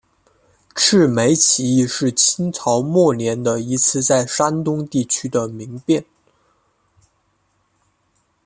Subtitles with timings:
[0.73, 6.03] 赤眉起义是新朝末年的一次在山东地区的民变。